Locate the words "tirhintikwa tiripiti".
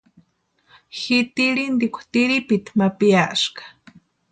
1.35-2.71